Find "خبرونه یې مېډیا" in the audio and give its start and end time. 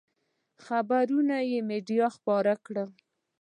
0.65-2.07